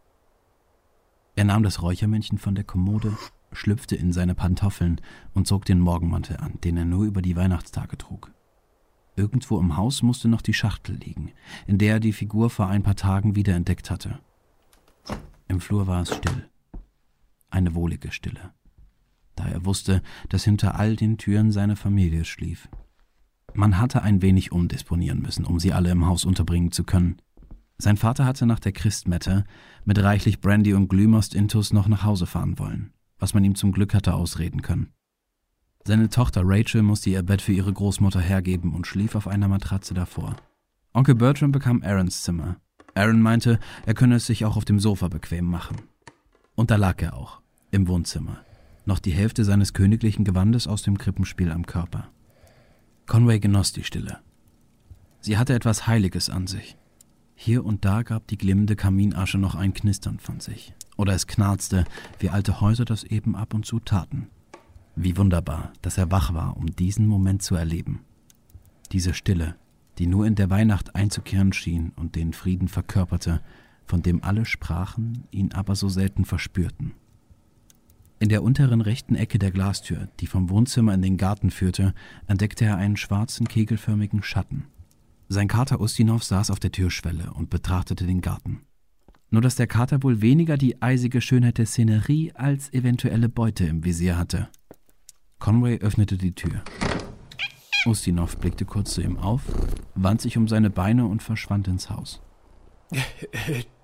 [1.37, 3.17] Er nahm das Räuchermännchen von der Kommode,
[3.53, 4.99] schlüpfte in seine Pantoffeln
[5.33, 8.29] und zog den Morgenmantel an, den er nur über die Weihnachtstage trug.
[9.15, 11.31] Irgendwo im Haus musste noch die Schachtel liegen,
[11.67, 14.19] in der er die Figur vor ein paar Tagen wiederentdeckt hatte.
[15.47, 16.49] Im Flur war es still.
[17.49, 18.51] Eine wohlige Stille,
[19.39, 22.67] da er wusste, dass hinter all den Türen seine Familie schlief.
[23.53, 27.17] Man hatte ein wenig umdisponieren müssen, um sie alle im Haus unterbringen zu können.
[27.77, 29.45] Sein Vater hatte nach der Christmette
[29.85, 33.71] mit reichlich Brandy und Glühmost Intus noch nach Hause fahren wollen, was man ihm zum
[33.71, 34.91] Glück hatte ausreden können.
[35.85, 39.93] Seine Tochter Rachel musste ihr Bett für ihre Großmutter hergeben und schlief auf einer Matratze
[39.93, 40.35] davor.
[40.93, 42.57] Onkel Bertram bekam Aarons Zimmer.
[42.93, 45.77] Aaron meinte, er könne es sich auch auf dem Sofa bequem machen.
[46.55, 47.39] Und da lag er auch,
[47.71, 48.43] im Wohnzimmer,
[48.89, 52.09] noch die Hälfte seines königlichen Gewandes aus dem Krippenspiel am Körper.
[53.05, 54.19] Conway genoss die Stille.
[55.21, 56.75] Sie hatte etwas Heiliges an sich.
[57.35, 60.73] Hier und da gab die glimmende Kaminasche noch ein Knistern von sich.
[60.97, 61.85] Oder es knarzte,
[62.19, 64.27] wie alte Häuser das eben ab und zu taten.
[64.95, 68.01] Wie wunderbar, dass er wach war, um diesen Moment zu erleben.
[68.91, 69.55] Diese Stille,
[69.97, 73.41] die nur in der Weihnacht einzukehren schien und den Frieden verkörperte,
[73.85, 76.93] von dem alle sprachen, ihn aber so selten verspürten.
[78.21, 81.93] In der unteren rechten Ecke der Glastür, die vom Wohnzimmer in den Garten führte,
[82.27, 84.65] entdeckte er einen schwarzen, kegelförmigen Schatten.
[85.29, 88.65] Sein Kater Ustinov saß auf der Türschwelle und betrachtete den Garten.
[89.29, 93.85] Nur dass der Kater wohl weniger die eisige Schönheit der Szenerie als eventuelle Beute im
[93.85, 94.49] Visier hatte.
[95.37, 96.61] Conway öffnete die Tür.
[97.85, 99.43] Ustinov blickte kurz zu ihm auf,
[99.95, 102.21] wand sich um seine Beine und verschwand ins Haus.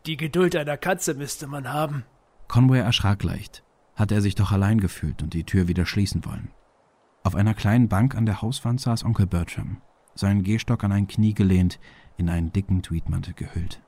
[0.05, 2.03] Die Geduld einer Katze müsste man haben.
[2.47, 3.64] Conway erschrak leicht.
[3.95, 6.51] Hatte er sich doch allein gefühlt und die Tür wieder schließen wollen.
[7.23, 9.81] Auf einer kleinen Bank an der Hauswand saß Onkel Bertram,
[10.13, 11.79] seinen Gehstock an ein Knie gelehnt,
[12.17, 13.81] in einen dicken Tweedmantel gehüllt.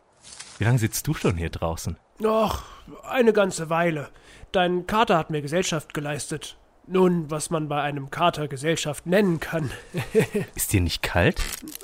[0.57, 1.97] Wie lange sitzt du schon hier draußen?
[2.25, 2.63] Ach,
[3.07, 4.09] eine ganze Weile.
[4.51, 6.57] Dein Kater hat mir Gesellschaft geleistet.
[6.87, 9.69] Nun, was man bei einem Kater Gesellschaft nennen kann.
[10.55, 11.43] Ist dir nicht kalt?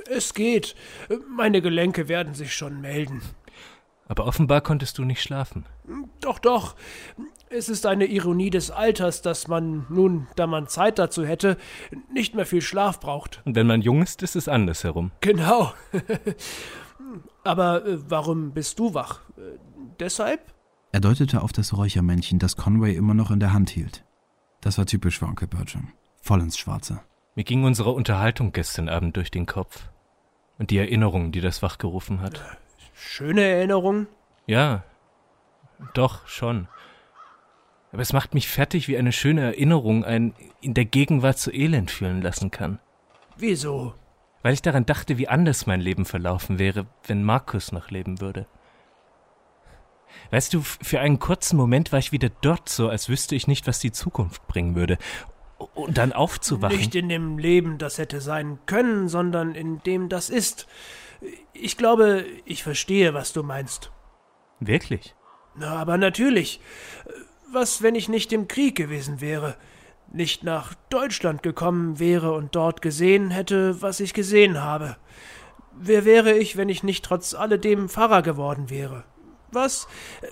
[0.09, 0.75] Es geht.
[1.29, 3.21] Meine Gelenke werden sich schon melden.
[4.07, 5.65] Aber offenbar konntest du nicht schlafen.
[6.19, 6.75] Doch, doch.
[7.49, 11.57] Es ist eine Ironie des Alters, dass man nun, da man Zeit dazu hätte,
[12.11, 13.41] nicht mehr viel Schlaf braucht.
[13.45, 15.11] Und wenn man jung ist, ist es andersherum.
[15.21, 15.73] Genau.
[17.43, 19.21] Aber äh, warum bist du wach?
[19.37, 19.57] Äh,
[19.99, 20.53] deshalb?
[20.91, 24.03] Er deutete auf das Räuchermännchen, das Conway immer noch in der Hand hielt.
[24.61, 25.91] Das war typisch für Onkel Bertram.
[26.21, 27.01] Voll ins Schwarze.
[27.35, 29.89] Mir ging unsere Unterhaltung gestern Abend durch den Kopf.
[30.59, 32.41] Und die Erinnerung, die das wachgerufen hat.
[33.05, 34.07] Schöne Erinnerung?
[34.47, 34.83] Ja,
[35.93, 36.67] doch, schon.
[37.91, 41.91] Aber es macht mich fertig, wie eine schöne Erinnerung einen in der Gegenwart zu elend
[41.91, 42.79] fühlen lassen kann.
[43.37, 43.93] Wieso?
[44.41, 48.47] Weil ich daran dachte, wie anders mein Leben verlaufen wäre, wenn Markus noch leben würde.
[50.31, 53.67] Weißt du, für einen kurzen Moment war ich wieder dort, so als wüsste ich nicht,
[53.67, 54.97] was die Zukunft bringen würde.
[55.73, 56.77] Und dann aufzuwachen.
[56.77, 60.67] Nicht in dem Leben, das hätte sein können, sondern in dem das ist.
[61.53, 63.91] Ich glaube, ich verstehe, was du meinst.
[64.59, 65.15] Wirklich?
[65.55, 66.59] Na, aber natürlich.
[67.51, 69.55] Was, wenn ich nicht im Krieg gewesen wäre?
[70.11, 74.97] Nicht nach Deutschland gekommen wäre und dort gesehen hätte, was ich gesehen habe?
[75.75, 79.05] Wer wäre ich, wenn ich nicht trotz alledem Pfarrer geworden wäre?
[79.53, 79.87] Was,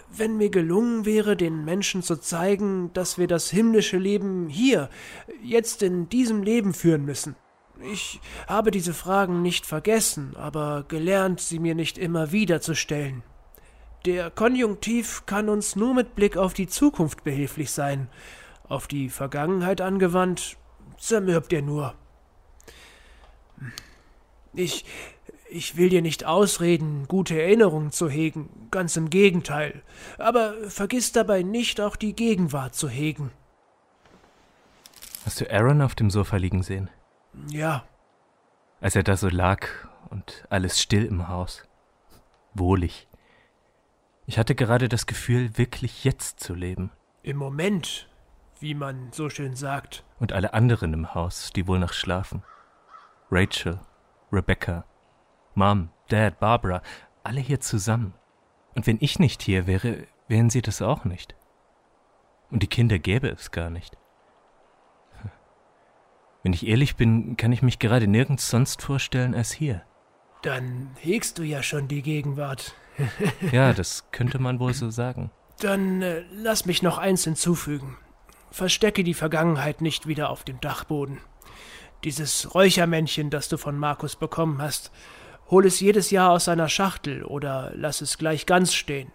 [0.09, 4.89] wenn mir gelungen wäre, den Menschen zu zeigen, dass wir das himmlische Leben hier,
[5.43, 7.35] jetzt in diesem Leben führen müssen?
[7.91, 13.23] Ich habe diese Fragen nicht vergessen, aber gelernt, sie mir nicht immer wieder zu stellen.
[14.05, 18.07] Der Konjunktiv kann uns nur mit Blick auf die Zukunft behilflich sein.
[18.67, 20.57] Auf die Vergangenheit angewandt,
[20.97, 21.93] zermürbt er nur.
[24.53, 24.85] Ich
[25.51, 29.81] ich will dir nicht ausreden, gute Erinnerungen zu hegen, ganz im Gegenteil,
[30.17, 33.31] aber vergiss dabei nicht auch die Gegenwart zu hegen.
[35.25, 36.89] Hast du Aaron auf dem Sofa liegen sehen?
[37.49, 37.83] Ja.
[38.79, 39.67] Als er da so lag
[40.09, 41.63] und alles still im Haus.
[42.53, 43.07] Wohlig.
[44.25, 46.91] Ich hatte gerade das Gefühl, wirklich jetzt zu leben.
[47.23, 48.09] Im Moment,
[48.59, 50.03] wie man so schön sagt.
[50.19, 52.43] Und alle anderen im Haus, die wohl noch schlafen.
[53.29, 53.79] Rachel,
[54.31, 54.85] Rebecca,
[55.55, 56.81] Mom, Dad, Barbara,
[57.23, 58.13] alle hier zusammen.
[58.75, 61.35] Und wenn ich nicht hier wäre, wären sie das auch nicht.
[62.49, 63.97] Und die Kinder gäbe es gar nicht.
[66.43, 69.83] Wenn ich ehrlich bin, kann ich mich gerade nirgends sonst vorstellen als hier.
[70.41, 72.73] Dann hegst du ja schon die Gegenwart.
[73.51, 75.31] ja, das könnte man wohl so sagen.
[75.59, 77.97] Dann äh, lass mich noch eins hinzufügen.
[78.49, 81.19] Verstecke die Vergangenheit nicht wieder auf dem Dachboden.
[82.03, 84.91] Dieses Räuchermännchen, das du von Markus bekommen hast,
[85.51, 89.11] hol es jedes Jahr aus seiner Schachtel oder lass es gleich ganz stehen.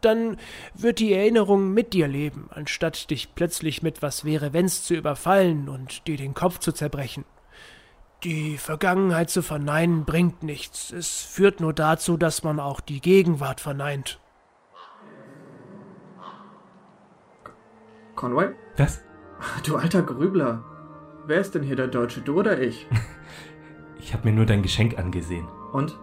[0.00, 0.36] Dann
[0.74, 5.68] wird die Erinnerung mit dir leben, anstatt dich plötzlich mit was wäre wenn's zu überfallen
[5.68, 7.24] und dir den Kopf zu zerbrechen.
[8.22, 10.92] Die Vergangenheit zu verneinen bringt nichts.
[10.92, 14.20] Es führt nur dazu, dass man auch die Gegenwart verneint.
[18.14, 18.50] Conway?
[18.76, 19.02] Was?
[19.64, 20.62] Du alter Grübler.
[21.26, 22.86] Wer ist denn hier der Deutsche, du oder ich?
[23.98, 25.48] ich habe mir nur dein Geschenk angesehen.
[25.72, 25.98] Und?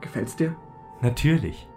[0.00, 0.56] Gefällt's dir?
[1.00, 1.68] Natürlich.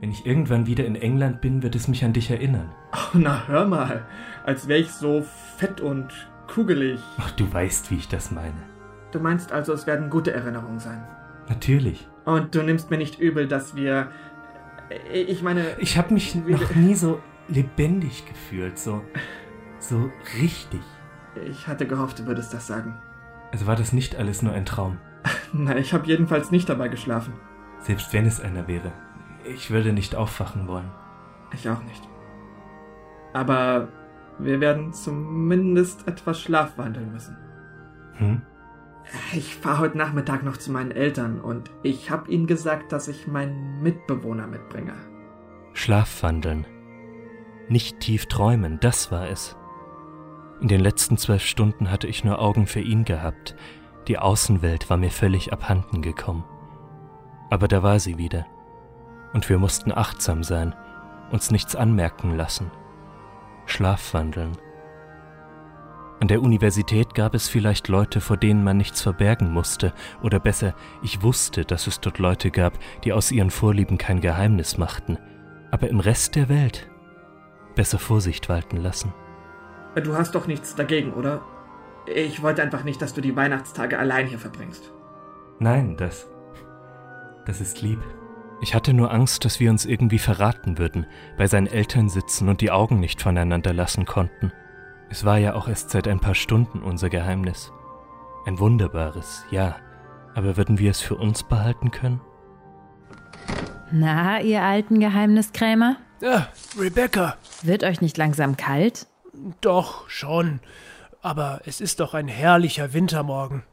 [0.00, 2.72] Wenn ich irgendwann wieder in England bin, wird es mich an dich erinnern.
[2.92, 4.06] Oh, na hör mal,
[4.44, 5.22] als wäre ich so
[5.56, 6.12] fett und
[6.52, 7.00] kugelig.
[7.18, 8.62] Ach, du weißt, wie ich das meine.
[9.10, 11.06] Du meinst also, es werden gute Erinnerungen sein?
[11.48, 12.06] Natürlich.
[12.24, 14.10] Und du nimmst mir nicht übel, dass wir...
[15.12, 15.78] Ich meine...
[15.78, 19.02] Ich habe mich noch nie so lebendig gefühlt, so...
[19.78, 20.10] so
[20.40, 20.80] richtig.
[21.48, 22.98] Ich hatte gehofft, du würdest das sagen.
[23.52, 24.98] Also war das nicht alles nur ein Traum?
[25.52, 27.34] Na, ich habe jedenfalls nicht dabei geschlafen.
[27.80, 28.92] Selbst wenn es einer wäre.
[29.44, 30.90] Ich würde nicht aufwachen wollen.
[31.52, 32.08] Ich auch nicht.
[33.32, 33.88] Aber
[34.38, 37.36] wir werden zumindest etwas schlafwandeln müssen.
[38.14, 38.42] Hm?
[39.32, 43.26] Ich fahre heute Nachmittag noch zu meinen Eltern und ich habe ihnen gesagt, dass ich
[43.28, 44.94] meinen Mitbewohner mitbringe.
[45.74, 46.66] Schlafwandeln.
[47.68, 49.56] Nicht tief träumen, das war es.
[50.60, 53.54] In den letzten zwölf Stunden hatte ich nur Augen für ihn gehabt,
[54.08, 56.44] Die Außenwelt war mir völlig abhanden gekommen.
[57.50, 58.46] Aber da war sie wieder.
[59.32, 60.74] Und wir mussten achtsam sein,
[61.30, 62.70] uns nichts anmerken lassen.
[63.66, 64.56] Schlafwandeln.
[66.20, 69.92] An der Universität gab es vielleicht Leute, vor denen man nichts verbergen musste,
[70.22, 74.78] oder besser, ich wusste, dass es dort Leute gab, die aus ihren Vorlieben kein Geheimnis
[74.78, 75.18] machten,
[75.70, 76.88] aber im Rest der Welt
[77.74, 79.12] besser Vorsicht walten lassen.
[80.02, 81.42] Du hast doch nichts dagegen, oder?
[82.14, 84.92] Ich wollte einfach nicht, dass du die Weihnachtstage allein hier verbringst.
[85.58, 86.26] Nein, das.
[87.46, 88.00] Das ist lieb.
[88.60, 92.60] Ich hatte nur Angst, dass wir uns irgendwie verraten würden, bei seinen Eltern sitzen und
[92.60, 94.52] die Augen nicht voneinander lassen konnten.
[95.10, 97.72] Es war ja auch erst seit ein paar Stunden unser Geheimnis.
[98.46, 99.76] Ein wunderbares, ja.
[100.34, 102.20] Aber würden wir es für uns behalten können?
[103.90, 105.96] Na, ihr alten Geheimniskrämer?
[106.20, 106.48] Ja,
[106.78, 107.36] Rebecca.
[107.62, 109.06] Wird euch nicht langsam kalt?
[109.60, 110.60] Doch, schon.
[111.26, 113.64] Aber es ist doch ein herrlicher Wintermorgen.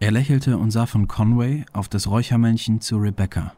[0.00, 3.52] Er lächelte und sah von Conway auf das Räuchermännchen zu Rebecca.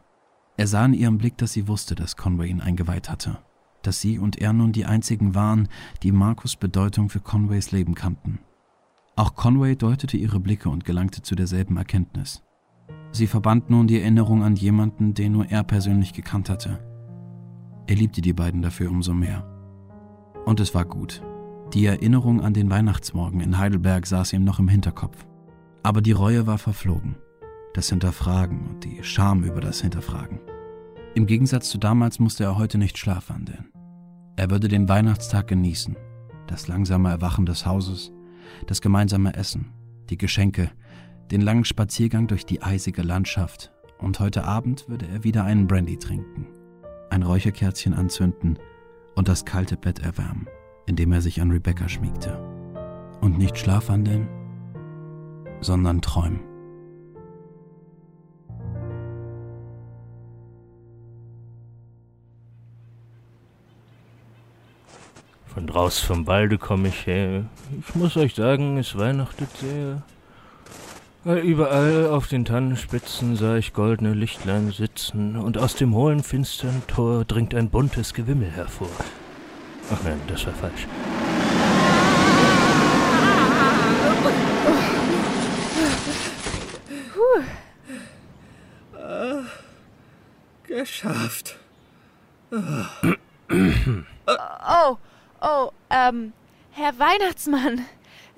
[0.57, 3.37] Er sah in ihrem Blick, dass sie wusste, dass Conway ihn eingeweiht hatte.
[3.81, 5.69] Dass sie und er nun die einzigen waren,
[6.03, 8.39] die Markus Bedeutung für Conways Leben kannten.
[9.15, 12.43] Auch Conway deutete ihre Blicke und gelangte zu derselben Erkenntnis.
[13.13, 16.79] Sie verband nun die Erinnerung an jemanden, den nur er persönlich gekannt hatte.
[17.87, 19.45] Er liebte die beiden dafür umso mehr.
[20.43, 21.23] Und es war gut.
[21.75, 25.25] Die Erinnerung an den Weihnachtsmorgen in Heidelberg saß ihm noch im Hinterkopf.
[25.83, 27.17] Aber die Reue war verflogen.
[27.73, 30.39] Das Hinterfragen und die Scham über das Hinterfragen.
[31.15, 33.73] Im Gegensatz zu damals musste er heute nicht schlafwandeln.
[34.37, 35.97] Er würde den Weihnachtstag genießen,
[36.47, 38.13] das langsame Erwachen des Hauses,
[38.67, 39.73] das gemeinsame Essen,
[40.09, 40.71] die Geschenke,
[41.29, 45.97] den langen Spaziergang durch die eisige Landschaft und heute Abend würde er wieder einen Brandy
[45.97, 46.47] trinken,
[47.09, 48.59] ein Räucherkerzchen anzünden
[49.15, 50.47] und das kalte Bett erwärmen,
[50.85, 52.37] indem er sich an Rebecca schmiegte.
[53.21, 54.27] Und nicht schlafwandeln,
[55.61, 56.41] sondern träumen.
[65.45, 67.45] Von draus vom Walde komme ich her.
[67.79, 70.03] Ich muss euch sagen, es weihnachtet sehr.
[71.23, 77.25] Überall auf den Tannenspitzen sah ich goldene Lichtlein sitzen, und aus dem hohlen, finstern Tor
[77.25, 78.89] dringt ein buntes Gewimmel hervor.
[79.91, 80.87] Ach nein, das war falsch.
[87.13, 87.43] Puh.
[88.97, 89.43] Äh,
[90.67, 91.57] geschafft.
[92.51, 94.97] oh,
[95.41, 96.33] oh, ähm,
[96.71, 97.85] Herr Weihnachtsmann,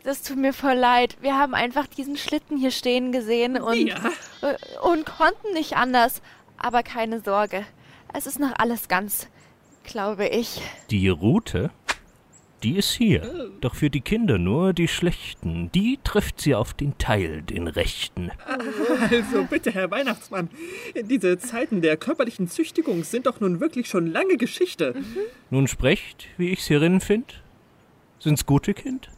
[0.04, 1.18] das tut mir voll leid.
[1.22, 3.96] Wir haben einfach diesen Schlitten hier stehen gesehen und, ja.
[4.82, 6.22] und konnten nicht anders.
[6.58, 7.66] Aber keine Sorge,
[8.14, 9.28] es ist noch alles ganz,
[9.88, 10.62] glaube ich.
[10.92, 11.72] Die Route?
[12.64, 13.52] Die ist hier.
[13.62, 15.72] Doch für die Kinder nur die schlechten.
[15.74, 18.32] Die trifft sie auf den Teil, den rechten.
[19.10, 20.50] Also bitte, Herr Weihnachtsmann,
[21.04, 24.96] diese Zeiten der körperlichen Züchtigung sind doch nun wirklich schon lange Geschichte.
[24.96, 25.18] Mhm.
[25.52, 27.44] Nun sprecht, wie ich's hierin find.
[28.20, 29.10] Sind's gute Kind?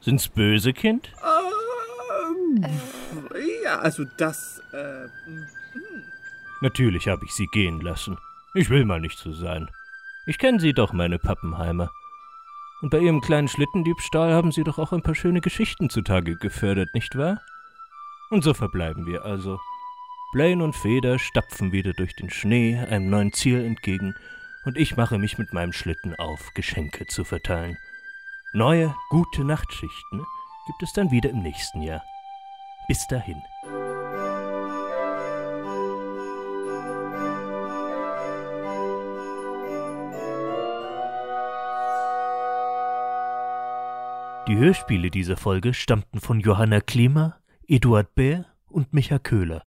[0.00, 1.12] Sind's böse Kind?
[1.22, 2.66] Ähm,
[3.62, 5.06] ja, also das, äh.
[6.60, 8.18] Natürlich habe ich sie gehen lassen.
[8.54, 9.68] Ich will mal nicht so sein.
[10.26, 11.90] Ich kenne sie doch, meine Pappenheimer.
[12.80, 16.94] Und bei ihrem kleinen Schlittendiebstahl haben sie doch auch ein paar schöne Geschichten zutage gefördert,
[16.94, 17.40] nicht wahr?
[18.30, 19.60] Und so verbleiben wir also.
[20.32, 24.14] Blaine und Feder stapfen wieder durch den Schnee einem neuen Ziel entgegen,
[24.64, 27.76] und ich mache mich mit meinem Schlitten auf, Geschenke zu verteilen.
[28.54, 30.24] Neue, gute Nachtschichten
[30.66, 32.02] gibt es dann wieder im nächsten Jahr.
[32.88, 33.42] Bis dahin.
[44.46, 49.64] Die Hörspiele dieser Folge stammten von Johanna Klima, Eduard Bär und Micha Köhler.